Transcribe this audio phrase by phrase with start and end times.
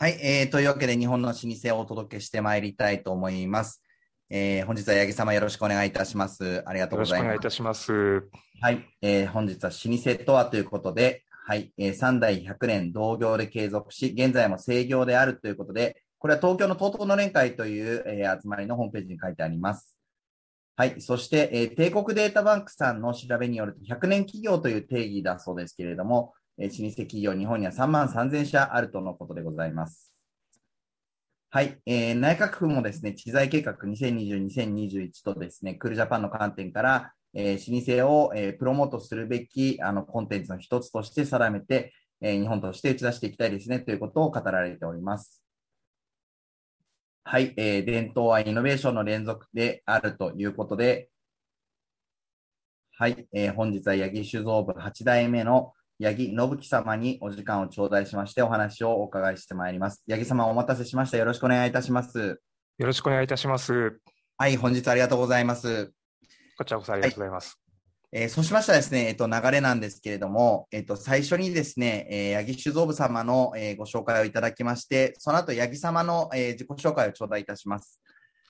[0.00, 3.82] はい、えー、というわけで日本の老舗をお届けしてまいりたいと思います。
[4.30, 6.62] えー、本日は八木様よろしくお願いいたします。
[6.66, 7.32] ありがとうございます。
[7.32, 8.22] よろしくお願いいたします。
[8.60, 19.98] はい、えー、本日は老舗とはということで、はい、えー、3代100年同業で継続し、現在も制業であるということで、これは東京の東東の連会という、えー、集まりのホームページに書いてあります。
[20.76, 21.00] はい。
[21.00, 30.12] そして、えー、帝国データバンクさんの調べによると、100年企業という定義だそうですけれども、えー、老舗企業、日本には3万3000社あるとのことでございます。
[31.50, 45.42] はい、えー、内閣府もですね、知財計画2020-2021とですね、クールジャパンの観点から、えー、老舗を、えー、プロモートするべきあのコンテンツの一つとして定めて、えー、日本として打ち出していきたいですねということを語られております。
[47.24, 51.10] はい、えー、伝統はイノベーションの連続であるということで、
[52.96, 60.04] はい、えー、本日は八木酒造部8代目の八木信樹様にお時間を頂戴しましてお話をお伺いしてまいります。
[60.08, 61.18] 八木様お待たせしました。
[61.18, 62.40] よろしくお願いいたします。
[62.78, 63.98] よろしくお願いいたします。
[64.36, 65.92] はい、本日ありがとうございます。
[66.56, 67.58] こちらこそありがとうございます。
[68.12, 78.00] はい、えー、そうしましたらですね、えっと、流れなんですけれども、えっと、最初にですね、えー、八木酒造部様の、えー、ご紹介をいただきまして、その後、八木様の、えー、自己紹介を頂戴いたします。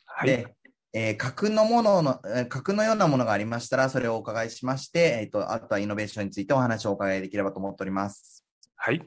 [0.04, 0.28] はい。
[0.28, 0.54] で、
[0.92, 8.44] えー、架空のものの、架空のようなものがありましたら、それをお伺いしまして、えっ、ー、と、あとはイノベーションについてお話をお伺いできればと思っております。
[8.76, 9.00] はい。
[9.00, 9.06] あり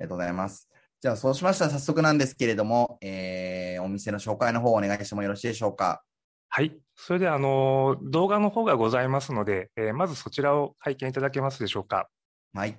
[0.00, 0.68] がとうございます。
[1.00, 6.02] じゃあ、そうしましたら早速なんですけれども、えー、お店の紹介の方をお願いしてもよろしいでしょうか。
[6.48, 6.76] はい。
[6.96, 12.08] それでは、あの、動画の方がございますので、えー、まずそちらを拝見いただけますでしょうか。
[12.52, 12.76] はい。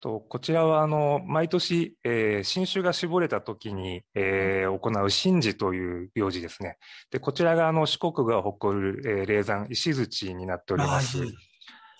[0.00, 6.78] とこちらはあの毎年、えー、新種が絞れた時に、えー、行う神事という行事ですね。
[7.10, 11.18] でこちらがあの四国が誇る、えー、霊山石槌になっております。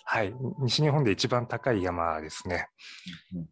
[0.03, 2.67] はい、西日本で一番高い山ですね。
[3.35, 3.45] うん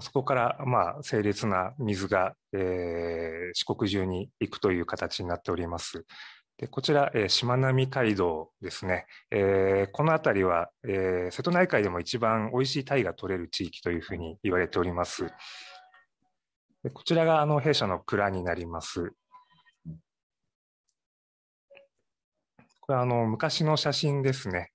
[0.00, 6.04] そこから、まあ、清冽な水が、えー、四国中に行くという形になっております。
[6.58, 15.26] でこちら、えー、しまなみ海道ですね、えー、この辺りは、えー、瀬戸内海でも一番おいしい鯛が取れる地域というふうに言われております。
[16.84, 19.12] でこちらがあの弊社の蔵になります。
[22.80, 24.70] これはあの昔の写真ですね。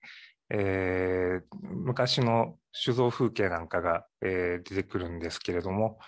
[0.49, 5.99] えー、昔の酒造風景なんかが、えー、出てくるんですけれども、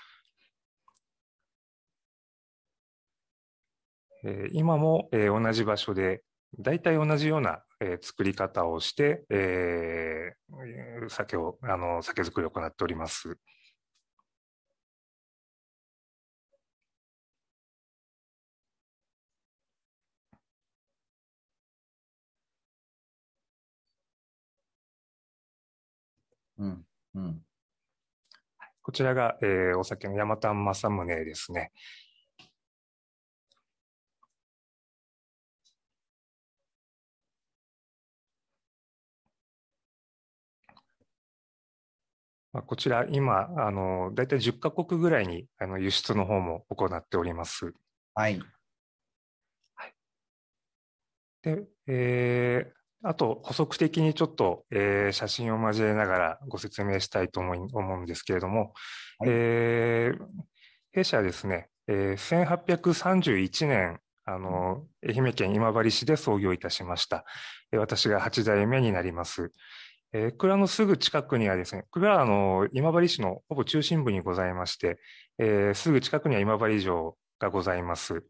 [4.24, 6.24] え今も、え同じ場所で
[6.60, 13.38] 大体同じような、え作り方をして、えー、酒をあの酒造りを行っております。
[26.58, 27.42] うんうん、
[28.84, 31.72] こちらが、えー、お酒の山田正宗ですね。
[42.54, 47.74] まこちら、今、あの、大体10カ国ぐらいにあの輸出の方も行っております。
[48.14, 48.40] はい。
[49.76, 49.94] はい、
[51.44, 58.74] で、えー、あと、補足的にちょっと、えー、写真を交えながらご説明したいと思い思うんですけれども、
[59.20, 60.26] はい、えー、
[60.92, 67.26] 弊社はですね、えー、1831年、あの、愛媛県今治市で創業いたしました。
[67.74, 69.52] 私が8代目になります。
[70.14, 75.00] えー、蔵のすぐ近くにはですね、蔵はあの今治市のほぼ中心部にございまして、
[75.38, 78.24] えー、すぐ近くには今治城がございます。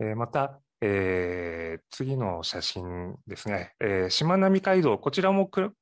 [0.00, 5.72] えー、また、えー、次の写真ですね、えー、しまなみ海道、こちらも蔵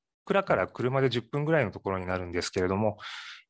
[0.44, 2.98] から車で10分ぐらいのところになるんですけれども、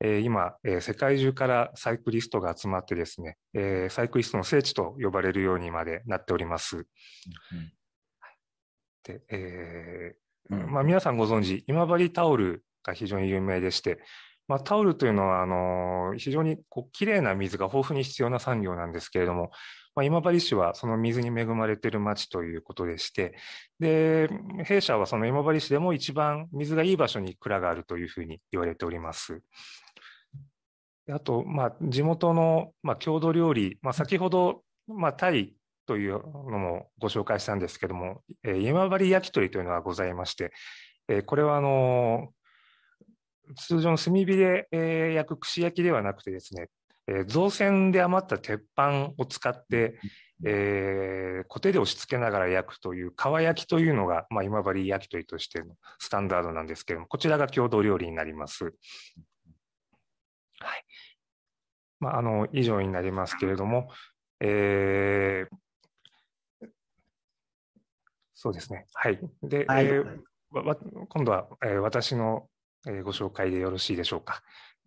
[0.00, 6.76] えー、今、えー、世界中からサイクリストが集まってですね、えー、サイクリストの聖地と呼ばれるようにまでなっております。
[6.76, 6.86] うん、
[9.02, 10.14] でえ
[10.50, 14.00] まあ、皆さんご存知、今治タオルが非常に有名でして、
[14.48, 19.52] まあ、タオルというのはあの非常にこう綺麗な水が豊富に必要な産業なんですけれども、
[19.94, 23.34] まあ、今治市はその水に恵まれている町ということでして、
[23.78, 24.28] で
[24.64, 29.40] 弊社はその今治市でも一番水がいい場所に蔵があるというふうに言われております。
[31.08, 35.54] あと、まあ、地元の、まあ、郷土料理、まあ、先ほど、まあ、タイ
[35.90, 40.52] というのもご紹介したんですけども、えー、今治焼き鳥というのがございまして、
[41.08, 42.28] えー、これはあの
[43.56, 46.68] 通常の炭火で、えー、焼く串焼きではなくてですね、
[47.08, 49.98] えー、造船で余った鉄板を使って、
[50.46, 58.66] えー、固定で押し付けながら焼くという皮焼きというのが、まあ、今治焼き鳥としてのスタンダードなんですけれども、こちらが郷土料理になります。
[58.66, 58.72] はい。
[61.98, 63.88] まあ、あの、以上になりますけれども、
[64.38, 65.56] えー、
[68.42, 68.86] そうですね。
[68.94, 69.18] はい。
[69.42, 70.04] で、はい、えー、
[71.10, 72.48] 今度は、えー、私の、
[72.86, 74.40] えー、ご紹介でよろしいでしょうか。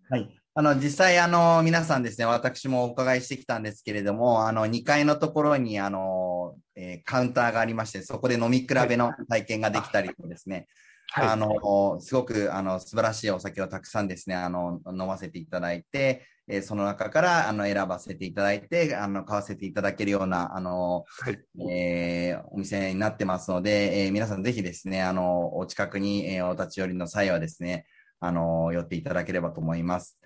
[0.09, 0.27] はい。
[0.55, 10.65] あの、実際、あの、皆さんですね、私もお伺いしてきたんですけれども、あの、2階のところに、あの、えー、カウンターがありまして、そこで飲み比べの体験ができたりとですね、
[11.11, 21.39] はい、あの、すごく、あの、素晴らしいお酒をたくさんですね、あの、飲ませていただいて、えー、その中から、あの、選ばせていただいて、あの、買わせていただけるような、あの、はい、
[21.71, 27.85] えー、お店になってますので、えー、皆さんぜひですね、あの、お近くに、えー、お立ち寄りの際はですね、
[28.19, 30.19] あの、寄っていただければと思います。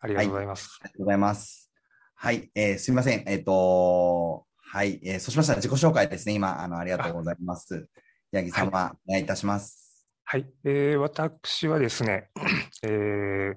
[0.00, 0.68] ありがとうございます。
[0.68, 1.70] はい、ありがとうございます。
[2.14, 3.24] はい、えー、すみません。
[3.26, 6.34] えっ、ー、と、はい、えー、そうしましたら自己紹介ですね。
[6.34, 7.88] 今、あの、ありがとうございます。
[8.32, 10.06] 八木様、はい、お願いいたします。
[10.24, 12.30] はい、えー、私はですね、
[12.82, 13.56] えー、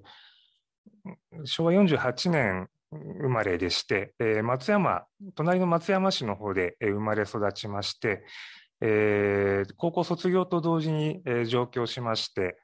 [1.45, 5.03] 昭和48年生まれでして、えー、松山、
[5.35, 8.23] 隣の松山市の方で生まれ育ちまして、
[8.81, 12.57] えー、高校卒業と同時に、えー、上京しまして、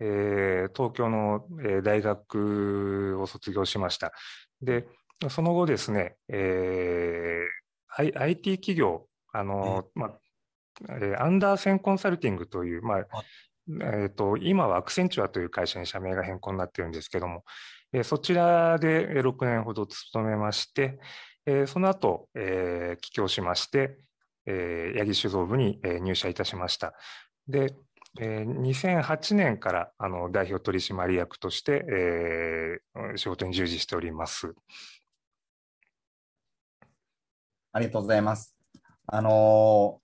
[0.00, 4.12] えー、東京の、えー、大学を卒業しました。
[4.60, 4.86] で、
[5.30, 10.18] その後ですね、えー、IT 企業、あの、まあ、
[10.88, 13.06] えー、アンダーセンコンサルティングという、まあ、
[13.68, 17.42] えーと、今はアクセンチュアという会社に社名が変更になっているんですけども、えー、
[18.04, 20.98] そちらで6年ほど勤めまして、
[21.66, 23.98] その後、えー、帰郷しまして、
[24.46, 26.94] えー、八木酒造部に、入社いたしました。
[27.46, 27.74] で、
[28.18, 34.54] 2008年からあの代表取締役として、えー、仕事に従事しております。
[37.72, 38.54] ありがとうございます。
[39.06, 40.00] あの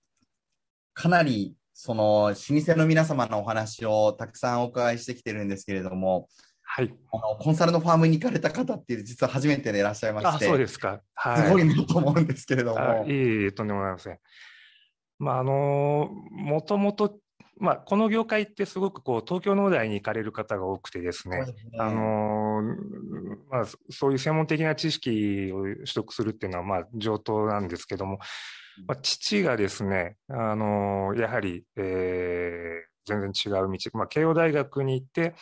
[0.97, 6.27] ー、かなりその老舗の皆様のお話をたくさんお伺いしてきてるんですけれども、
[6.71, 13.05] はい、あのコンサルのファームに行かれた方っていう実は初めてでいらっしゃいまして、あそうですか、はい、すごいなと思うんですけれども。
[13.07, 14.19] いえいえ、とんでもございません。
[15.17, 17.19] まあ、あのもともと
[17.59, 21.45] まあ、この業界ってすごくこう東京農大に行かれる方が多くてですね、
[21.77, 22.61] あの
[23.51, 28.19] まあ、そういう専門的な知識を取得するっていうのはまあ上等なんですけども、
[28.87, 35.35] まあ、父がですね、あのやはり、えー、全然違う道、まあ、慶応大学に行って、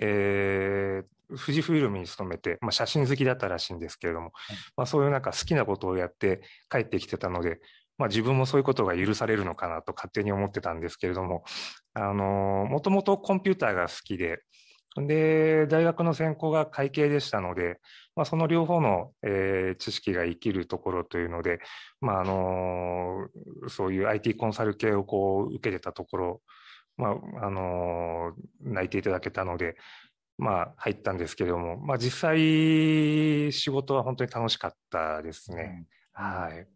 [0.00, 4.32] えー、富士フイルムに勤めて、まあ、写真好きだったらしいんですけれども、
[4.76, 7.60] まあ、そういうなんか好きなことをやって帰ってきてたので、
[7.96, 11.44] まあ、自分もそういうことが許されるのかなと勝手に思ってたんですけれども、
[11.94, 14.40] あの、もともとコンピューターが好きで、
[14.96, 17.80] で、大学の専攻が会計でしたので、
[18.14, 21.58] まあ、その両方の、えー、知識が生きるところというので、
[22.00, 23.28] まあ、あの
[23.68, 26.42] そういう IT コンサル系をこう受けてたところ、
[26.96, 27.08] ま
[27.40, 29.76] あ、あの泣いていただけたので、
[30.38, 35.86] まあ、入ったんですけれども、まあ、実際、仕事は本当に楽しかったですね。
[36.18, 36.66] うん、はい。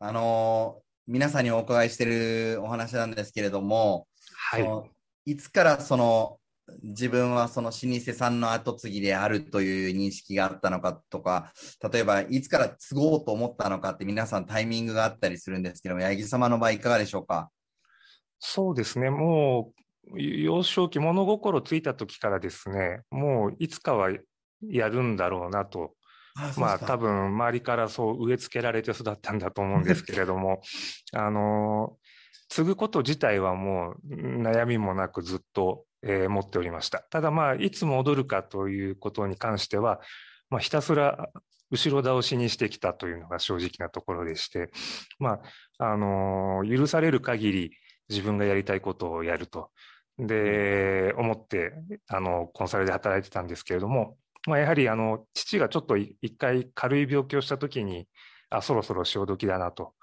[0.00, 4.06] あの皆さんにお伺いしているお話なんですけれども、
[4.50, 6.38] はい、いつからその
[6.82, 11.52] 自分はその老舗さんの後継ぎであるという認識があったのかとか、
[11.92, 17.50] 例えばいつから継ごうと思ったのかって皆さんタイミングがあったりするんですけども、八木様の場合いかがでしょうか？
[18.38, 19.72] そうですね、も
[20.12, 24.10] う幼少期、物心ついた時からですね、もういつかは
[24.62, 25.94] やるんだろうなと。
[26.56, 30.60] まあ多分周りからそう植え付けられて育ったんだと思うんですけれども。
[31.14, 31.96] あの
[32.48, 37.00] 継ぐこと自体はもう悩みもなくずっと、えー、持っておりました。
[37.10, 40.00] ただまあいつ戻るかということに関しては、
[40.50, 41.30] まあ、ひたすら
[41.70, 44.70] 後ろ倒しにしてきたというのが正直なところでして。
[45.18, 45.40] ま
[45.78, 47.70] ああの許される限り
[48.08, 49.70] 自分がやりたいことをやると
[50.18, 51.72] で思って
[52.08, 58.06] あのコンサルで働いてたんですけれどもまあ、やはりあの父がちょっと一回軽い病気をした時に
[58.50, 59.94] あそろそろ潮時だなと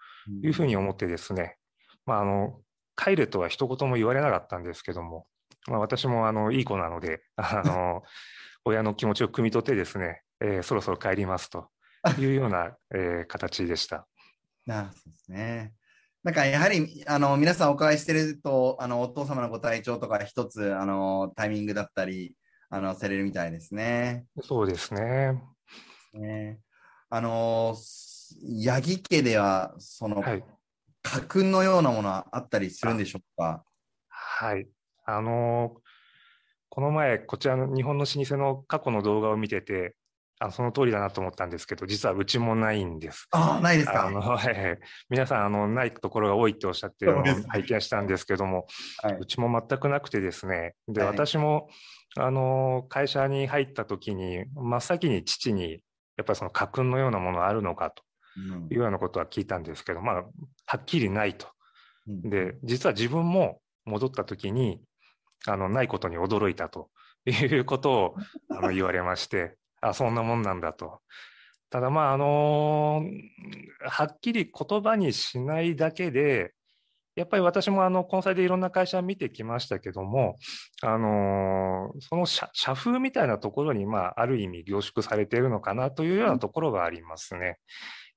[0.44, 1.58] いうふうに思ってですね、
[2.06, 2.60] まあ、あの
[2.96, 5.26] 帰れとは一言も言われなかったんですけども、
[5.68, 8.04] まあ、私もあのいい子なのであの
[8.66, 11.70] 親の気持ちを汲み取ってですね、えー、そろそろ帰りますと
[12.20, 14.08] いうような、えー、形でした。
[14.70, 15.74] あそうですね。
[16.24, 22.36] なんかやはりあの皆さんお伺いしてるとあのお父様のご体調とか一つあのタイミングだったり
[22.70, 24.26] あのされるみたいですね。
[24.44, 25.42] そうですね。
[26.14, 26.60] ね
[27.10, 27.76] あの
[28.64, 30.44] 八木家ではその、はい、
[31.02, 33.64] 家訓のようなものはあったりするんでしょうか？
[34.08, 34.68] はい。
[35.06, 35.74] あの
[36.70, 39.96] この前こちらの日本の老舗の過去の動画を見てて、
[40.44, 43.28] あその通りだなと思ったんですけど、実はうちもないんです。
[43.32, 44.08] あないですか？
[44.08, 44.80] あの、 はい、
[45.10, 48.66] 皆さん、あの、ないところが多いっておっしゃってるのを拝見したんですけども、
[49.04, 51.70] はい、うちも全くなくてですね、で、はい、私も、
[52.18, 55.84] あの、会社に入った時に、真っ先に父に、
[56.18, 58.04] やっぱりその家訓のようなものあるのかと
[58.72, 60.24] いうようなことは聞いたんですけど、うん、まあ、
[60.66, 61.48] はっきりないと。
[62.08, 64.82] で、実は自分も戻った時に、
[65.46, 66.90] あの、ないことに驚いたと
[67.26, 68.16] いうことを
[68.50, 71.02] あの言われまして、あ、そんなもんなんだと。
[71.70, 73.04] ただまあ、あの、
[73.80, 76.54] はっきり言葉にしないだけで、
[77.16, 80.38] やっぱり私もあの、コンサルでいろんな会社見てきましたけども、
[80.82, 87.58] あの、その社風みたいなところに、まあ、ある意味凝縮されているのかなというようなところがありますね。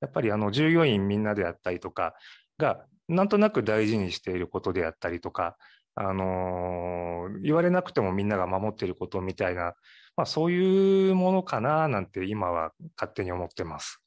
[0.00, 2.14] やっぱりあの、従業員みんなであったりとか
[2.58, 5.56] が、なんとなく大事にしていることであったりとか、
[5.96, 9.74] あの、言われなくてもみんなが守っていることみたいな、
[10.16, 14.00] まあ、そういうものかななんて今は勝手に思ってます。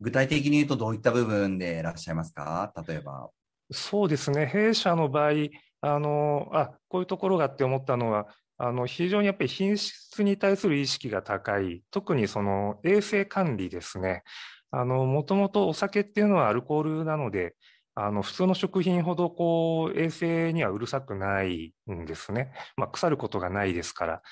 [0.00, 2.72] 具体的に言うとどういった部分でいらっしゃいますか？
[2.88, 3.30] 例えば。
[3.70, 4.46] そうですね。
[4.46, 5.32] 弊社の場合、
[5.82, 8.26] あの、あ、こういうところがって思ったのは、
[8.58, 14.22] あの、非常にやっぱり品質に対する意識が高い、特にその衛生管理ですね。
[14.70, 17.54] あの、もともとお酒っていうのはアルコールなので、
[17.94, 22.52] あの普通の食品ほどこう衛生にはうるさくないんですね。
[22.76, 24.22] まあ、腐ることがないですから。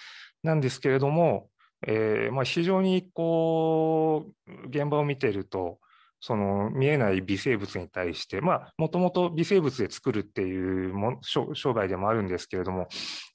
[0.42, 1.48] なんですけれども、
[1.86, 5.78] えーまあ、非常にこう現場を見ていると、
[6.20, 12.88] その見えない微生物に対して、まあ、もともと微生物で作るっていうも商売でもあるんですけれども、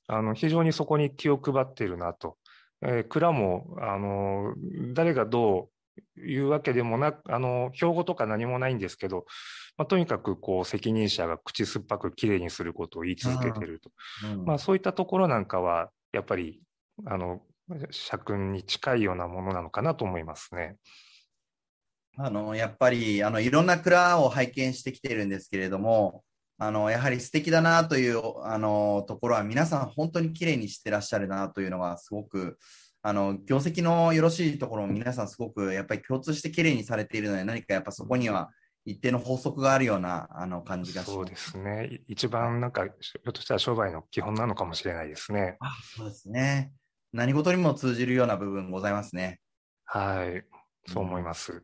[0.08, 2.38] あの非常にそこに気を配っているなと。
[2.86, 4.54] えー、蔵もあの
[4.94, 5.70] 誰がど
[6.18, 9.26] ういうわけでもなく、あの標語とか何もないんですけど、
[9.78, 13.90] まあ、とにかくこう責任者が口酸っぱくきれいにすることを言い続けていると、
[14.32, 16.62] うん、まあ、そういったところなんかは、やっぱり
[17.06, 17.42] あの
[17.90, 20.76] 社訓に近いようなものなのかなと思いますね。
[22.16, 26.24] あのやっぱりあのいろんな蔵を拝見してきてるんですけれども、
[26.60, 32.60] あのやはり素敵だなというあのところは、皆さん本当にきれいにしてらっしゃるなというのがすごく、
[33.02, 38.52] あの業績のよろしいところも皆さんすごくやっぱり共通してきれいにされているので、何かやっぱそこには
[38.86, 41.14] 一定の法則があるようなあの感じがします。
[41.14, 42.02] そうですね。
[42.08, 45.58] 一番なんか、ひょっとしたら商売の基本なのかもしれないですね。
[45.60, 46.74] あそうですね。
[47.14, 49.40] 何事にも通じるような部分ございますね。
[49.86, 50.44] はい。
[50.92, 51.54] そう思います。
[51.54, 51.64] うん、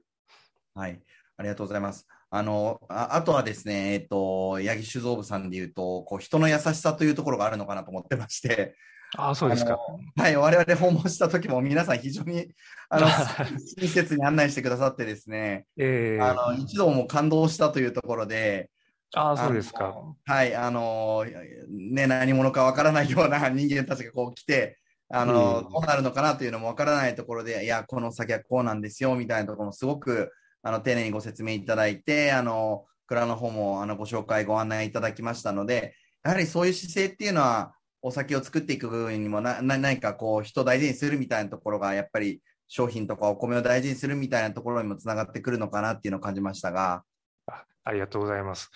[0.82, 1.02] はい。
[1.38, 2.08] ありがとうございます。
[2.30, 8.76] あの、ああとはですね、えっ、と、八木酒造部さんで言うと、こう、人の優しさというところがあるのかなと思ってまして、
[9.18, 9.80] あそうですか。
[10.16, 12.48] はい、我々訪問した時も皆さん非常に
[12.90, 13.08] あの
[13.78, 18.70] 親切に案内してくださってですね、えー、あの一度も感動したというところで、
[19.14, 19.96] あそうですか。
[20.26, 21.26] はい、あの、
[21.68, 24.78] ね、何者かわからないような 人間たちがこう来て、
[25.10, 47.04] あの、どうなるのかなというのもわからないところで、いや、この先はこうなんですよ、みたいなところもすごく、あの、丁寧にご説明いただいて、あの、蔵の方も、あの、ご紹介、ご案内いただきましたので、やはりそういう姿勢っていうのは、お酒を作っていく部分にもな、何かこう、人を大事にするみたいなところが、やっぱり商品とかお米を大事にするみたいなところにもつながってくるのかなっていうのを感じましたが。
[47.48, 48.70] あありがとうございます。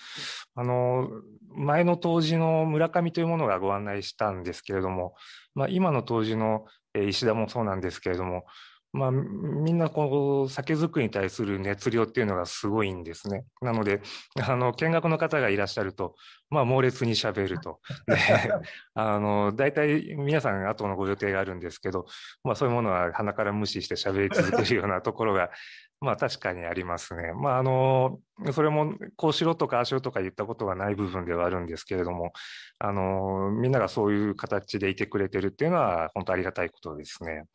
[0.56, 1.10] あの、
[1.56, 5.15] 前の当時の村上というものがご案内したんですけれども、
[5.53, 6.65] まあ、今の当時の
[6.96, 8.46] 石田もそうなんですけれども、
[8.94, 13.44] まあ、みんなこう酒造りに対する熱量っていうのがすごいんですね。
[13.60, 14.02] なので、
[14.48, 16.16] あの見学の方がいらっしゃると、
[16.52, 17.80] まあ、猛烈にしゃべると。
[18.06, 18.16] で
[18.94, 22.06] あの大体皆さん後のご予定があるんですけど、
[22.44, 25.50] まあ、そういうものは鼻から無視してしゃべり続けるようなところが、
[26.00, 27.34] まあ、確かにありますね。
[27.34, 28.20] まあ、あの
[28.52, 32.32] それもこうしろとかああしろとか言ったことがない部分ではあるんですけれども、
[32.78, 37.46] あのみんながそういう形でいてくれてるっていうのは、本当ありがたいことですね。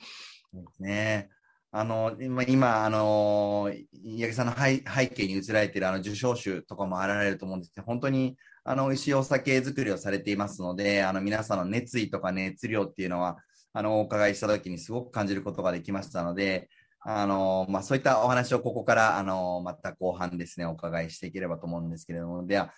[0.81, 1.31] ね。
[1.71, 4.79] あの今、今あの八木さんの背
[5.09, 13.39] 景に移られているあの受賞酒とかもあられると思うんですけど、本当にあの美味しいお酒作りをされていますので、あの皆さんの熱意とか熱量っていうのは、
[13.75, 22.73] あのお伺いしたときにすごく感じることができましたので、あのまあ、そういったお話をここからあのまた後半ですね、お伺いしていければと思うんですけれども、では、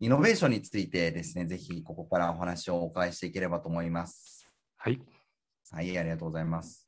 [0.00, 4.48] イノベーションについてですね、ぜひここからお話をお伺いしていければと思います。
[4.76, 5.00] はい。
[5.70, 6.81] はい、ありがとうございます。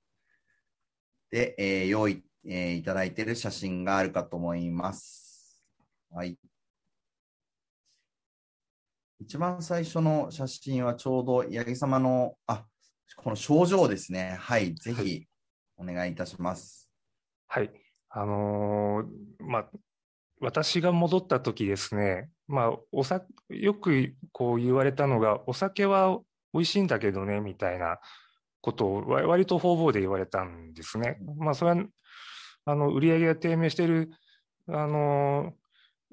[1.34, 5.60] で、えー、用意、えー、いただいている写真があるかと思います。
[6.12, 6.38] はい。
[9.18, 12.64] 一番最初の写真はちょうど八木様の、あ、
[13.16, 14.36] この症状ですね。
[14.38, 15.26] はい、ぜひ
[15.76, 16.88] お願いいたします。
[17.48, 17.70] はい。
[18.10, 19.70] あのー、まあ、
[20.40, 26.16] 私が戻った時ですね、まあ、おさよくこう言われたのが、お酒は
[26.52, 27.98] 美味しいんだけどね、みたいな
[28.64, 31.18] ことを割と方々で言われたんですね。
[31.37, 31.85] まあ、それは
[32.64, 34.11] あの売り上げが低迷している
[34.68, 35.52] あの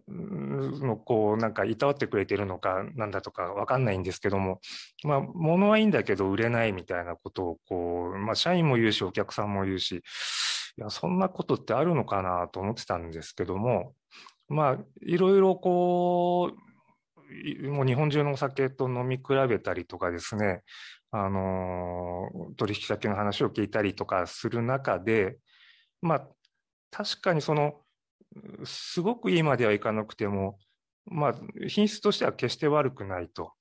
[0.09, 4.59] のこうなんかいたわってくれてるのかなんだとか分かんないんですけども、
[5.05, 10.01] まあ、物はいいんだけど売れないみたいなことをこう、まあ、社員も言うしお客さんも言うしい
[10.81, 13.93] やそんなことってあるのかなと思ってたんですけども
[14.49, 20.63] まあいろいろこうもう日本中のお酒と飲み比べたりとかですね
[21.11, 25.37] あの取引先の話を聞いたりとかする中で
[26.01, 26.27] まあ
[26.89, 27.81] 確かにその
[28.63, 30.57] すごくいいまではいかなくても、
[31.05, 31.35] まあ、
[31.67, 33.53] 品質としては決して悪くないと。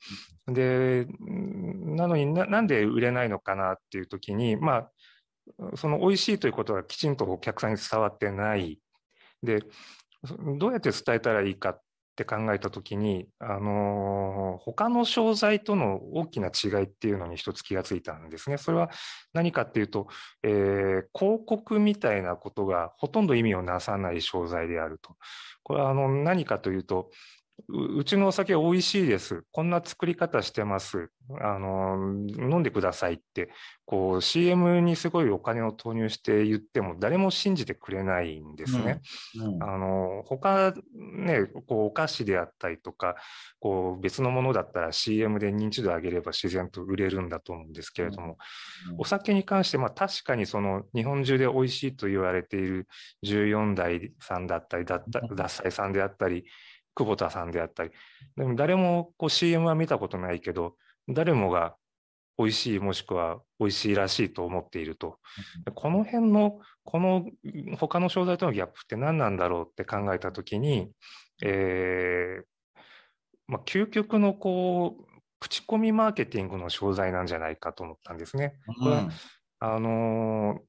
[0.46, 4.90] で、なのになんで売れないのかなっていう時に、まあ、
[5.76, 8.80] その美味しいということがきちんとお客さんに伝わってない。
[9.42, 9.64] で、
[10.58, 11.82] どうやって伝えたらいいかっ
[12.20, 18.58] って考えた時に、あのー、他の商材との大きな違いっていうのに一つ気がついたんですね。
[18.58, 18.90] それは
[19.32, 20.08] 何かっていうと、
[20.42, 25.16] えー、広告みたいなことがほとんど意味をなさない商材であると。
[25.62, 27.10] これはあの何かというと、
[27.68, 29.44] うちのお酒美味しいです。
[29.52, 31.10] こんな作り方してます。
[31.40, 31.96] あの、
[32.38, 33.50] 飲んでくださいって、
[33.86, 39.00] こう CM にすごいお金を投入して言っても誰も信じてくれないんですね。
[39.36, 43.16] うんうん、あの、他ね、こうお菓子であったりとか、
[43.58, 48.38] こう別のものだったら CM で認知度上げれば自然と売れるんだと思うんですけれども、
[48.90, 52.88] うん、お酒に関して、まあ確かにその日本中で美味しいと言われている
[53.24, 56.44] 14代さんだったり、脱菜さんであったり、
[56.94, 57.90] 久保田さんであったり、
[58.36, 60.76] でも誰もこう CM は見たことないけど、
[61.08, 61.76] 誰もが
[62.40, 65.18] 美味しいもしくは美味しいらしいと思っていると。
[65.74, 67.26] この辺の、この
[67.76, 70.90] 他の商材とのギャップって何なんだろうって考えたときに、
[71.42, 72.80] えー、
[73.46, 75.04] まあ、究極のこう、
[75.38, 78.54] 口コミマーケティングの商材なんじゃないかと思ったんですね。
[78.78, 79.10] これは、うん、
[79.58, 80.60] あの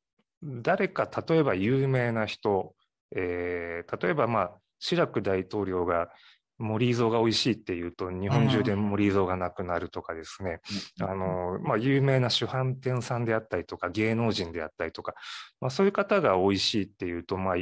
[0.44, 2.76] ー、誰か、例えば有名な人、
[3.16, 6.10] えー、例えばまあ、シラク大統領が
[6.58, 10.60] 森蔵が美味しいっていうと日本中で森蔵がなくなるとかですね、
[11.00, 15.14] あのまあ、有名な主販店さんであったりとか芸能人であったりとか、
[15.60, 17.56] まあ、そういう方が美味しいっていうと、まあ、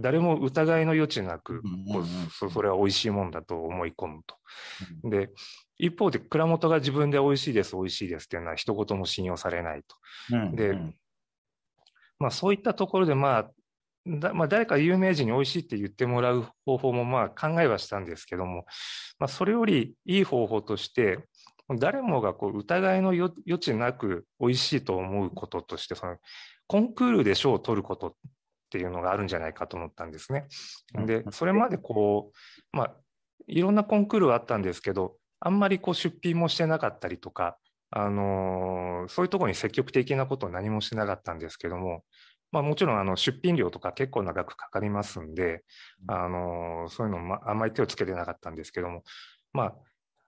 [0.00, 1.62] 誰も疑いの余地なく、
[2.30, 4.36] それは美味しいもんだと思い込むと。
[5.08, 5.30] で
[5.78, 9.96] 一方で蔵元が自分で美味しいです美味しいですっていうのは一言も信用されないと。
[10.54, 10.78] で
[12.18, 13.50] まあ、そういったところで、まあ、
[14.06, 18.64] だまあ、誰か有名人に美味しいって言ってもらう方法もまあ考えはしたんですけども、
[19.18, 21.18] まあ、それよりいい方法として、
[21.78, 26.16] 誰もがこう疑いの余地なく美味しいと思うこととして、その
[26.66, 28.12] コンクールで賞を取ることっ
[28.70, 30.46] ていうのがあるんじゃないかと思ったんですね。
[31.06, 32.32] で、それまでこ
[32.72, 32.94] う、まあ、
[33.46, 37.56] いろんなコンクールはあったんですけど、あんまりこう出品もしてなかったりとか、
[37.90, 42.04] あのー、そういうところに積極的なことを何もしなかったんですけども、
[42.52, 45.62] まあ、もちろんあの出品料とか結構長くかかりますんで、
[46.08, 49.04] あのそういうのもあんまり手をつけてなかったんですけども、
[49.52, 49.74] ま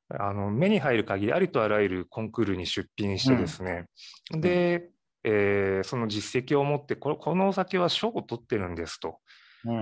[0.08, 3.86] あ、あの目に入る限りありとあらゆるコンクールに出品してですね、
[4.32, 4.90] うん、で、
[5.24, 9.18] えー、その実績を持ってここのお酒は賞を取ってるんですと。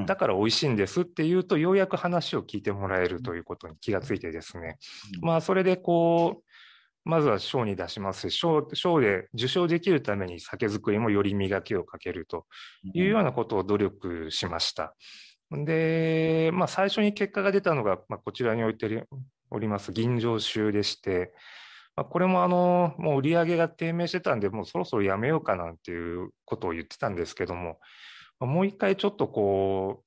[0.07, 4.79] だから美味しいんですっていうと、ようやく話を聞いてもらえるということに気がついてですね、
[5.23, 6.50] まあ、それでこう、
[7.11, 8.31] まずは賞に出します。
[8.31, 12.47] 賞賞で受賞できるために酒造りもより磨きをかけると
[12.95, 14.95] いうようなことを努力しました。
[15.51, 19.09] で、まあ、最初に結果が出たのが、まあ、こちらに置いて
[19.51, 19.93] おります。
[19.93, 21.35] 銀醸酒でして、
[21.97, 27.81] まあ、これもあのもう売り上げが低迷してたんで、もうそろそろやめようかなんていうことを言ってたんですけども、
[28.39, 30.05] もう一回ちょっとこ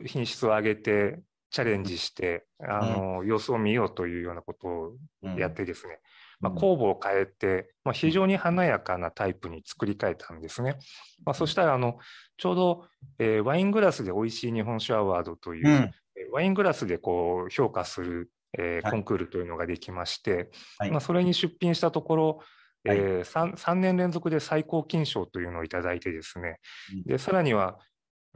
[0.00, 1.18] う品質を上げて
[1.50, 4.92] チャレンジして、あの様子を見ようというようなことを
[5.36, 5.98] やってですね、
[6.40, 10.76] まあ、酵母を変えて、まあ、非常に華やかなタイプに作り変えたんですね。
[11.24, 11.98] まあ、そしたらあの
[12.36, 12.84] ちょうど、
[13.18, 15.92] えー、ワイングラスで美味しい日本酒アワードという、うん、
[16.32, 22.40] ワイングラスでこう評価する、えー、コンクールというのができまして、はい、まあ、それに出品したところ、
[22.84, 26.58] はい、えー、3, 3, 年連続で最高金賞というのをいただいてですね、
[27.06, 27.78] でさらには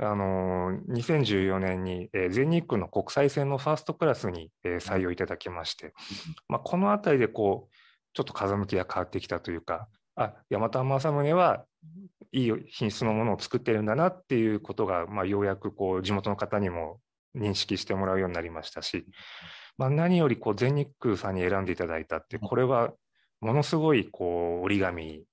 [0.02, 5.92] あの2014年に、えー、全日空の国際線のファーストクラスに、えー、採用いただきまして、
[6.48, 7.74] まあ、この辺りでこう
[8.12, 11.64] ちょっと風向きが変わってきたというか、あ、ヤマタンマサムネは
[12.32, 17.00] いい品質のものを作ってるんだなっていうことが、まあ、ようやくこう地元の方にも
[17.36, 19.06] 認識してもらうようになりましたし、
[19.78, 22.92] まあ、何よりこう全日空さんに選んでいただいたって、これは
[23.40, 25.24] ものすごいこう折り紙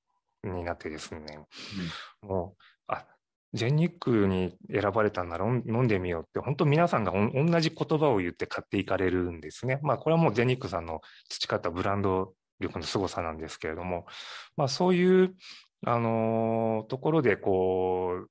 [0.43, 1.39] になってですね、
[2.23, 3.05] うん、もう、あ
[3.53, 9.79] 全日空に選ばれたんなら飲んでみようって、本当皆さんが同じ言葉を言って買っていかれるんですね。
[9.83, 14.05] まあこれはもう全日空さんの培ったブランド力の凄さなんですけれども、
[14.55, 15.35] まあ、そういう、
[15.85, 18.29] あのところでこう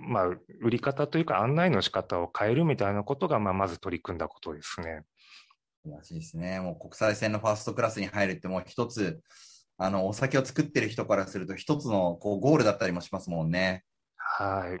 [0.00, 0.26] まあ、
[0.60, 5.02] 売り方というか案内の仕方を変えるみたいなことが、まあ、まず取り組んだことですね。
[5.84, 6.60] 素晴らしいですね。
[6.60, 9.20] もう国際線のファーストクラスに入るって、もう一つ、
[9.76, 13.84] あの、お酒を作ってる人からすると、一つのこうゴールだったりもしますもんね。
[14.16, 14.80] はい。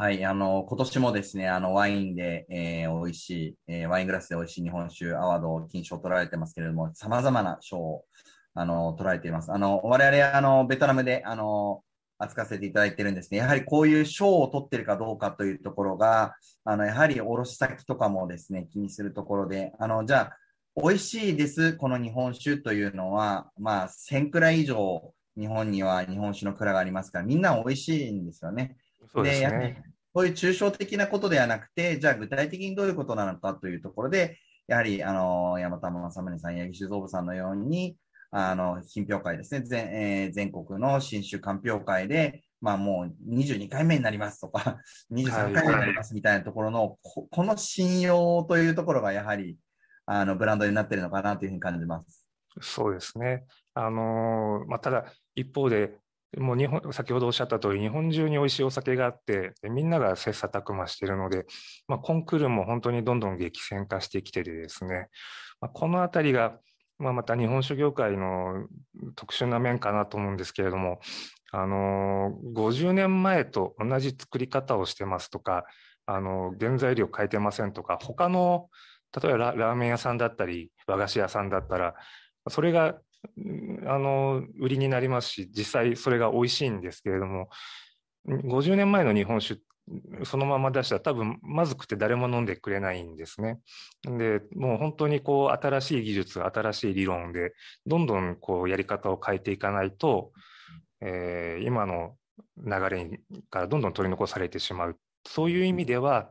[0.00, 8.04] はい、あの、今年もですね、あの、ワインで、えー、美味しい、えー、ワイングラスで美味しい日本酒アワード、金賞を取られてますけれども、様々な賞を、
[8.54, 9.52] あの、取られています。
[9.52, 11.82] あの、我々、あの、ベトナムで、あの、
[12.16, 13.40] 扱わせていただいてるんですね。
[13.40, 16.34] やはりこういう賞を取ってるかどうかというところが、
[16.64, 20.36] あの、やはり卸先とかもですね、気にするところで、あの、じゃあ、
[20.82, 28.78] 美味しいです、この日本酒というのは、まあ、1000くらい以上、日本には日本酒の蔵がありますから、みんな美味しいんですよね。
[29.12, 29.89] そうですね。
[30.14, 37.96] そういう抽象的なことではなくて、じゃあ具体的にどういうことなのかというところで、やはり、あの、山田正宗さん、八木酒造部さんのように、
[38.30, 44.78] あの、品評会ですね、全,、えー、全国の新酒鑑評会で、まあもう22回目になりますとか、
[45.10, 49.58] 23回目になりますみたいなところの、ここの信用というところがやはり、
[50.06, 52.26] あの、ブランドになっているのかなというふうに感じます。
[52.60, 53.44] そうですね。
[53.74, 55.96] あのまあ、ただ、一方で、
[56.38, 61.44] もう日本、先ほどおっしゃった通り、日本中に美味しいお酒があって、みんなが切磋琢磨しているので、
[61.88, 65.08] まあ、コンクールも本当にどんどん激戦化してきててですね、
[65.60, 66.58] まあ、このあたりが、
[66.98, 68.66] まあ、また日本酒業界の
[69.16, 71.00] 特殊な面かなと思うんですけれども、
[71.50, 75.64] あの50年前と同じ作り方をしてますとか、
[76.06, 78.68] あの原材料変えてませんとか、他の
[79.20, 81.94] 例えばラーメン屋さんだったり、和菓子屋さんだったら、
[82.48, 82.94] それが
[83.86, 87.48] あの売りになりますし、実際それが美味しいんですけれども、
[88.26, 89.60] 50年前の日本酒
[90.24, 93.58] そのまま出したら多分まずくて誰も飲んでくれないんですね。
[94.04, 97.54] でもう本当にこう新しい技術新しい理論で
[97.86, 100.32] どんどんこうやり方を変えていかないと、
[101.00, 102.16] えー、今の
[102.56, 106.30] 流れからどんどん取り残されてしまうそういう意味では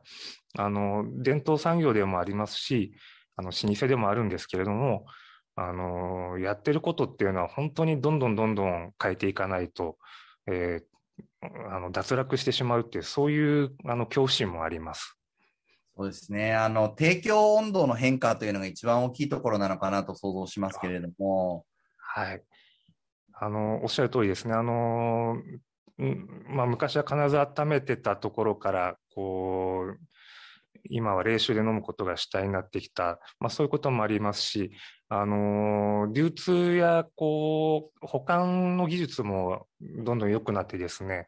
[0.57, 2.93] あの伝統産業でもありますし
[3.35, 5.05] あの老舗でもあるんですけれども
[5.61, 9.97] あのやってることっていうのは本当にどんどんどんどん変えていかないと、
[10.47, 15.17] えー、あの脱落してしまうっていう、そういうあの恐怖心もあります。
[15.97, 16.55] そうですね。
[16.55, 21.65] あの、提供温度の変化というのが一番大きいところなのかなと想像しますけれども。
[21.97, 22.41] はい。
[23.33, 24.53] あの、おっしゃる通りですね。
[24.53, 25.35] あの、
[26.47, 29.99] まあ、昔は必ず温めてたところから、こう、
[30.85, 34.71] 今は冷酒で飲むことが主体になってきた、まあ、そういうこともありますし、
[35.09, 41.27] あの流通やこう保管の技術もどんどん良くなってですね、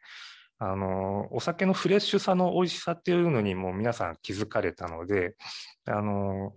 [0.59, 5.35] あのお酒のフレッシュさの美味しさっていうのにも皆さん気づかれたので、
[5.85, 6.53] あの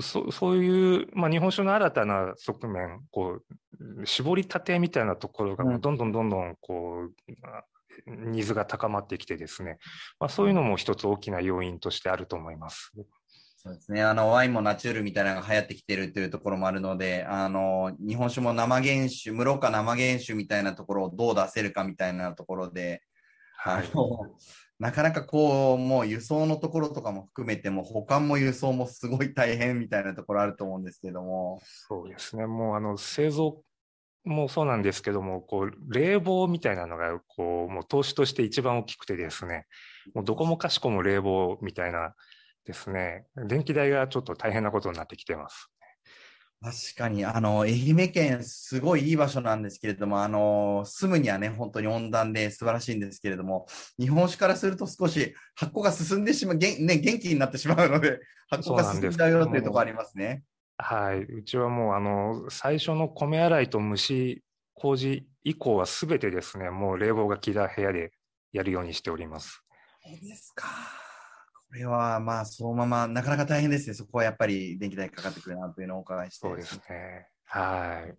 [0.00, 3.40] そそういう、まあ、日本酒の新たな側面こ
[4.00, 7.30] う絞りたてみたいなところがどんどんどんどんこう、
[8.06, 9.78] ニーズが高まってきてですね、
[10.20, 12.92] まあ、そういうのも一つ大きな要因としてあると思います。
[13.64, 14.02] そうですね。
[14.02, 23.02] あの、ワインもナチュールみたいなのが流行ってきてるというところもあるので、あの、日本酒も生原酒、室岡生原酒みたいなところをどう出せるかみたいなところで、
[23.56, 23.84] はい、
[24.80, 31.60] なかなかこう、もう輸送のところとかも含めても、保管も輸送もすごい大変みたいなところあると思うんですけども。
[31.62, 32.46] そうですね。
[32.46, 33.62] もうあの、製造
[34.24, 39.66] もそうなんですけども、こう、冷房みたいなのが、こう、もう投資として一番大きくてですね、
[40.14, 42.16] もうどこもかしこも冷房みたいな
[42.64, 45.68] ですね、電気代がちょっと大変なことになってきてます。
[46.62, 53.66] 確かに、あの、愛媛県、すごいいい場所なんですけれども、あの、住むにはね、本当に温暖で素晴らしいんですけれども、
[53.98, 60.44] 日本酒からすると少し発酵が進んでしまう、げね、元気になってしまうので、発酵が進んじゃうよっていうところありますね。
[60.78, 61.22] はい。
[61.22, 64.44] うちはもう、あの、最初の米洗いと蒸し
[64.74, 68.12] 麹以降はすべてですね、もう冷房が効いた部屋で
[68.52, 69.64] やるようにしております。
[70.04, 71.01] そうですか。
[71.72, 73.94] これはまあそのままなかなか大変ですね。
[73.94, 76.46] そこはやっぱり電気代かかってくるなというのをお伺いして。
[76.46, 77.28] そうですね。
[77.46, 78.14] はい。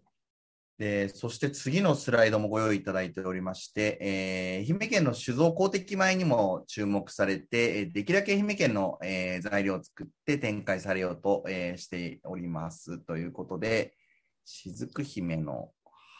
[0.80, 13.94] で、そして次のスライドもご用意いただいておりまして、えー、愛媛県の酒造公的米にも注目されて、できるだけ愛媛県の、えー、材料を作って展開されようと、えー、しておりますということで、
[14.46, 15.70] 雫姫の、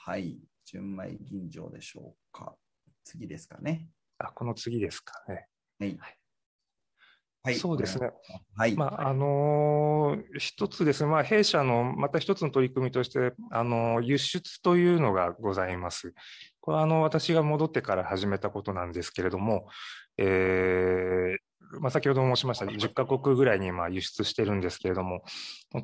[0.06, 2.54] はい、純米吟醸でしょうか。
[3.04, 3.88] 次ですかね。
[4.20, 5.48] あ、この次ですかね。
[5.80, 5.98] はい。
[5.98, 6.23] はい
[7.46, 8.12] はい、そうですね。
[8.56, 8.76] はい。
[8.76, 16.14] まあ、あのー、一つですね、まあ、弊社のまた一つの取り組みとして、あのー、輸出というのがございます。
[16.62, 19.68] これは、あの、私が戻ってから始めたことなんですけれども、
[20.18, 25.24] えー、まあ、先ほど申しました10カ国ぐらいにまあ輸出してるんですけれども、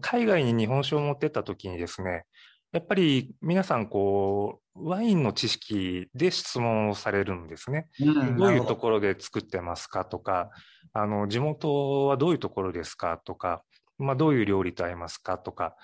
[0.01, 2.23] 海外に日本酒を持ってった時にですね、
[2.71, 7.87] やっぱり皆さんこう、ワインの知識で質問をされるんですね。
[7.99, 10.49] うん、どういうところで作ってますかとか、
[10.93, 13.63] あの地元はどういうところですかとか、
[13.97, 15.75] まあ、どういう料理と合いますかとか、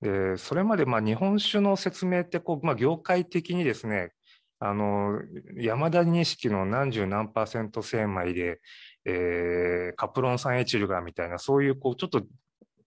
[0.00, 4.12] でそれまでまあ日本酒の説明ってこう、まあ、業界的にですね、
[4.60, 5.20] あの
[5.56, 8.60] 山田錦の何十何パーセント精米で、
[9.04, 12.22] えー、カプロン酸エチルガーみたいな、そういうこうちょっと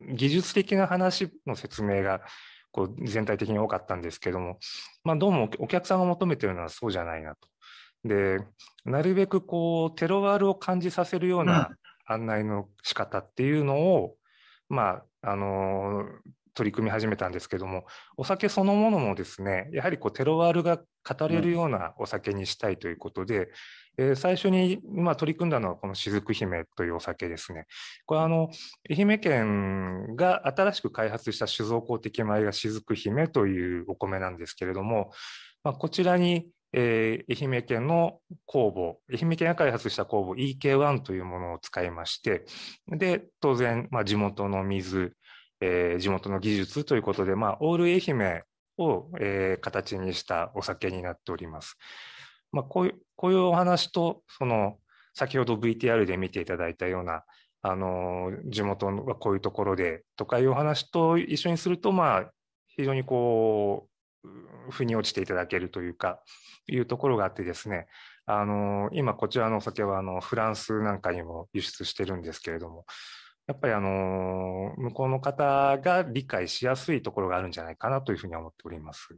[0.01, 2.21] 技術的な話の説明が
[2.71, 4.59] こう全体的に多かったんですけども、
[5.03, 7.47] まあ、どうもお客さんが求めてるのはそうじゃないなと。
[8.03, 8.39] で、
[8.85, 11.69] なるべくこうテロワールを感じさせるような
[12.05, 14.15] 案内の仕方っていうのを、
[14.69, 16.05] うん、まあ、あの
[16.53, 17.85] 取り組み始めたんですけども、
[18.17, 23.51] お酒そのものもですね、やはりこうテロワールが語れるようなお酒にしたいということで、
[23.97, 27.65] うん、えー、最初に、まあ、取り組んだのはこの雫姫というお酒ですね。
[28.05, 28.49] これあの、
[28.89, 35.11] 愛媛県が新しく開発した酒造公的米が雫姫というお米なんですけれども、
[35.63, 42.45] まあ、こちらにえー、愛媛県の酵母、愛媛県が開発した酵母 EK1 というものを使いまして、
[42.87, 45.13] で、当然、まあ、地元の水、
[45.61, 48.43] えー、地元の技術ということで、まあ、オール愛媛
[48.77, 51.77] を、えー、形にしたお酒になっております。
[52.51, 54.77] まあ、こういう、こういうお話と、その、
[55.13, 57.23] 先ほど VTR で見ていただいたような、
[57.61, 62.31] あの、地元はこういうところでとかいうお話と一緒にすると、まあ、
[62.75, 63.91] 非常にこう、
[64.71, 66.19] 腑に落ちていただけるというか、
[66.67, 67.87] いうところがあってですね、
[68.25, 72.85] あの、今こちらのお酒はあのフランスなんかにも輸出してるんですけれども、
[73.51, 79.09] やっぱりあの、向こうの方が理解しやすいところがあるんじゃないかなというふうに思っております。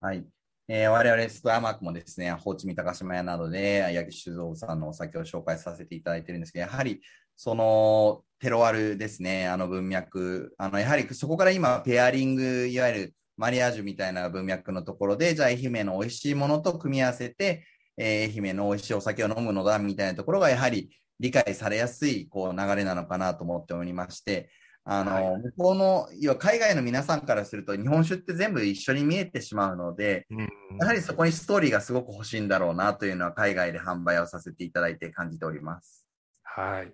[0.00, 0.24] はい。
[0.66, 7.00] えー、我々ストアマークもですね、ホーチミ高島屋などで、八木酒造さんのお酒を紹介させていただいてるんですけど、やはり、
[7.36, 17.64] その、テロワルですね、あの文脈、あの、やはりそこから今、ペアリング、いわゆるマリアージュみたいな文脈のところで、じゃあ愛媛の美味しいものと組み合わせて、
[17.96, 20.90] えー、愛媛の美味しいお酒を飲むのだみたいなところが、やはり
[21.22, 24.50] 理解されやすいこう流れなのかなと思っておりまして、
[24.84, 30.40] あの、はい、向こうの、要は海外の皆さんからすると、日本酒って全部一緒に見えてしまうので、うん、
[30.80, 36.04] やはりそこにストーリーがすごく欲しいんだろうなというのは、海外で販売をさせていただいて感じております。
[36.42, 36.92] はい。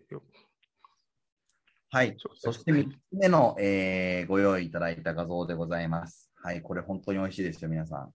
[1.90, 2.14] はい。
[2.36, 6.30] そして3つ目の、えー、ご用意いただいた画像でございます。
[6.42, 6.60] はい。
[6.60, 8.12] これ本当に美味しいですよ、皆さん。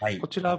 [0.00, 0.18] はい。
[0.20, 0.56] こちら、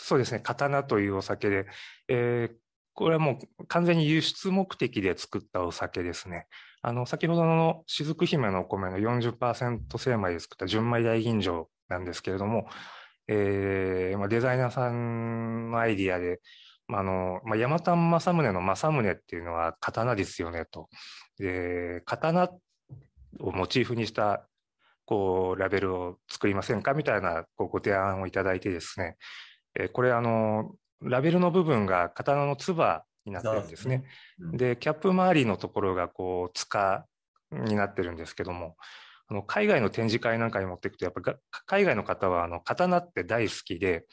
[0.00, 1.66] そうですね、刀というお酒で、
[2.06, 2.56] えー、
[2.94, 6.46] これはもう完全に輸出目的で作ったお酒ですね。
[6.82, 12.68] あの、先ほどの雫姫のお米の40%精米で作った純米大吟醸なんですけれども、
[13.26, 16.40] えーまあ、デザイナーさんのアイディアで、
[16.90, 20.88] あの、まあ、山田正宗の正宗っていうのは刀ですよねと。
[21.38, 22.50] で、刀
[23.40, 24.46] をモチーフにした
[25.04, 29.16] こうラベルを作りませんかみたいなこうご提案をいただいてですね、
[29.78, 34.04] えこれあのラベルの部分が刀のつばになってるんですね。
[34.52, 37.06] で、キャップ周りのところがこう塚
[37.52, 38.76] になってるんですけども、
[39.28, 41.36] あの海外の展示会なんかに持っていくとやっぱ
[41.66, 44.06] 海外の方はあの刀って大好きで、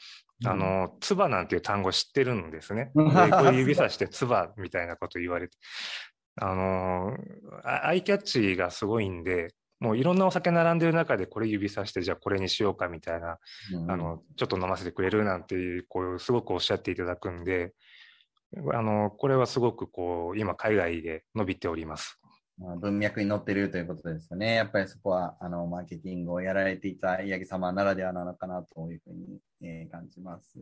[0.44, 2.92] あの、つばなんていう単語知ってるんですね。
[2.94, 5.56] でこう指さしてつばみたいなこと言われて。
[6.38, 7.16] あの、
[7.64, 13.38] アイキャッチがすごいんで、もういろんなお酒並んでる中でこれ指さしてじゃあこれにしようかみたいな、
[13.74, 17.74] うん、あのちょっと飲ませてくれるなんていうこうすごくおっしゃっていただくんで
[18.72, 22.18] あのこれはすごくこう今海外で伸びております。
[22.58, 24.54] 文脈に載ってるということですよね。
[24.54, 30.58] やっぱりそこはあのマーケティングをやられていた八木様ならではなのかなというふうに、えー、感じます。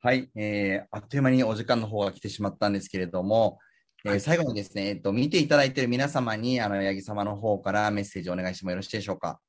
[0.00, 3.58] はい、えー、あっという間にお時間の方が来てしまったんですけれども、
[4.06, 9.40] えー、最後にですね、えっと、見ていただいている皆様に、あの、八木様の方からメッセージをお願いしてもよろしいでしょうか？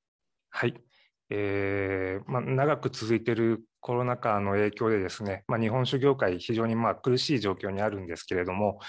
[0.50, 0.74] はい。
[1.30, 8.80] えーまあ、長く続いているコロナ禍の影響でですね、まあ、日本酒業界、非常にまあ苦しい状況にあるんですけれども、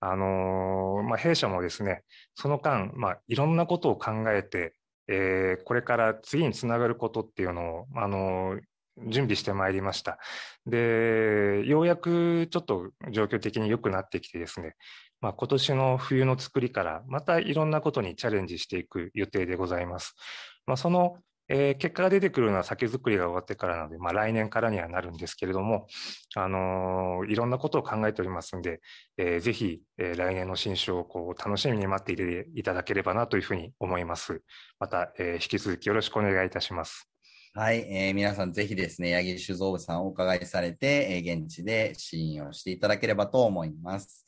[0.00, 2.02] あのー、まあ、弊社もですね、
[2.34, 4.74] その間、まあ、いろんなことを考えて、
[5.06, 8.60] えー、これから次につながることっていうのを、あのー、
[9.08, 10.18] 準備してまいりました。
[10.66, 14.74] で、ようやくちょっと状況的に良くなってきてですね、
[15.22, 20.14] まあ、今年の冬の作りからまたいろんなことにチャレンジしていく予定でございます。
[20.66, 21.16] まあ、その、
[21.48, 25.86] えー、結果が出てくるのは酒造りが終わってからなので、まあ、来年からにはなるんですけれども、
[26.34, 28.80] あのー、いろんなことを考えておりますので、
[29.16, 34.42] えー、ぜひ、えー、来年の新酒をこう楽しみに待っていただければなというふうに思います。
[34.80, 37.08] また、えー、引き続きよろしくお願いいたします。
[37.54, 44.26] はい、えー、皆さんぜひですね、八木酒造部さんをお伺いされて、えー、現地で支援をしていただければと思います。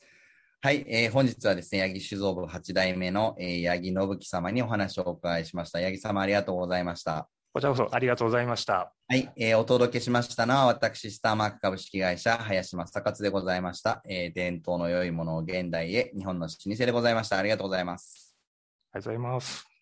[0.61, 5.79] はい、えー、本日はですね、八木酒造部8代目の、えー、八木信樹様にお話をお伺いしました。
[5.79, 7.29] 八木様ありがとうございました。
[7.53, 8.91] こちらこそありがとうございました。
[9.07, 14.01] はい、えー、お届けしましたのは、私、スターマーク株式会社、林正勝でございました。
[14.09, 17.37] えー、伝統の良いものを現代へ、日本の老舗でございました。
[17.37, 18.35] ありがとうございます。
[18.91, 19.74] ありがとうございます。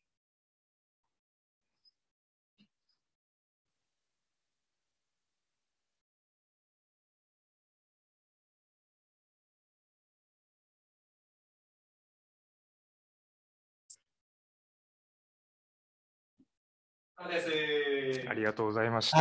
[18.27, 19.17] ありがとうございました。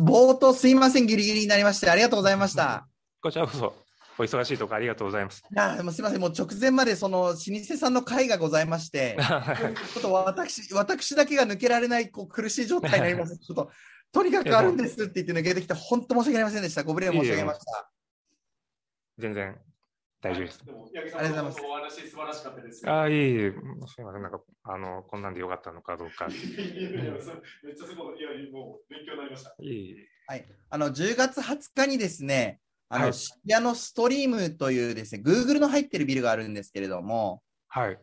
[0.00, 2.86] 冒頭すいません、ギリギリになりまして、ありがとうございました。
[3.22, 3.74] こちらこそ、
[4.18, 5.42] お忙しいところありがとうございます。
[5.50, 13.38] いや、もうすみません、もう直前までその老舗さんの会がございまして、 ちょっと私、私だけが抜けられないこう苦しい状態になります。
[13.38, 13.70] ちょっと、
[14.12, 16.82] とにかくあるんですって言って抜けてきて、本当申し訳ありませんでした。
[16.82, 17.90] ご無礼申し上げました。
[19.18, 19.56] 全然
[20.20, 20.58] 大丈夫です。
[20.58, 21.36] でも、八木さんのお
[21.72, 22.88] 話素晴らしかったです。
[22.88, 23.56] ああ、いえいえ、す
[23.98, 26.28] みません、なんか、あの、こんなんでよかったのかどうか。
[26.94, 29.54] いやいやいや、めっちゃすごい、いや、もう勉強になりました。
[29.60, 30.08] いえいえ。
[30.26, 37.98] はい、あの、10月20日にですね、あの、はい、渋谷のストリームというですね、Google の入ってるビルがあるんですけれども、はい。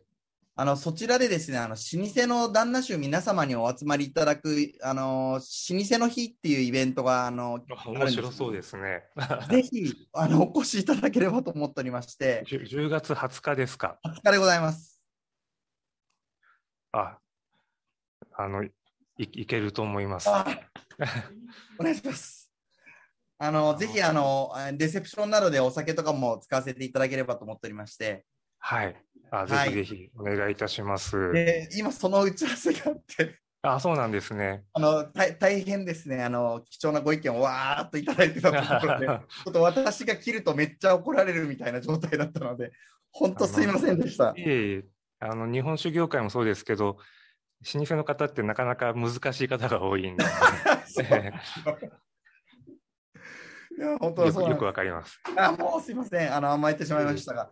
[0.60, 9.04] あの、そちらでですね、あの、老舗の旦那衆皆様にお集まりいただく、あの、老舗の日っていうイベントが、あの、面白そうですね。
[9.52, 12.44] ぜひ、あの、お越しいただければと思っておりまして。
[12.48, 14.00] 10, 月20日ですか。
[14.04, 15.00] 20日でございます。
[16.92, 17.20] あ、
[18.34, 18.72] あの、い
[19.20, 20.28] いけると思います。
[20.28, 22.52] お願いします。
[23.38, 28.26] あの、ぜひ、あの、レセプションなどでお酒とかも使わせていただければと思っておりまして。
[28.70, 28.96] はい。
[29.32, 31.32] あぜひぜひお願いいたします。
[31.32, 33.40] で今、その打ち合わせがあって。
[33.62, 34.66] あそうなんですね。
[34.74, 42.74] あの大大変ですねあの、貴重なご意見をわーっといただいてたところで、 ちょっと私が切るとめっちゃ怒られるみたいな状態だったので、
[43.12, 44.34] 本当すいませんでした。
[44.36, 44.84] いえいえ
[45.22, 46.98] あの日本酒業界もそうですけど、
[47.74, 50.26] 老舗の方ってなかなか難しい方が多いんで。
[53.78, 55.22] いや本当よくよくわかります。
[55.38, 57.50] あもうすいません、あの甘えてしまいましたが。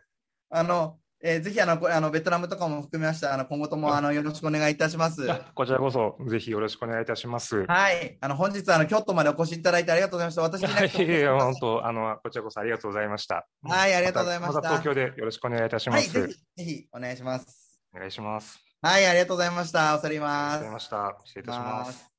[0.50, 5.28] あのえー、ぜひあのあのベトナムとかも含めましてあの今後ともあのよろしくお願いいたします。
[5.56, 7.66] こちらこそぜひよろしくお願いいたします。
[7.66, 10.44] はい、あの本日あの京都までお越しいただいてありがとうございました。
[10.44, 10.70] 私に
[11.08, 13.48] いやいや本当あのこちらこそありがとうございました。
[13.64, 14.56] はい、ありがとうございました。
[14.56, 16.20] また東京でよろしくお願いいたします。
[16.20, 17.82] はい、ぜひぜひお願いします。
[17.96, 18.60] お願いします。
[18.84, 19.98] はい、ありがとうございました。
[19.98, 20.32] おさります。
[20.32, 21.18] ありがとうございました。
[21.26, 22.15] 失礼いたします。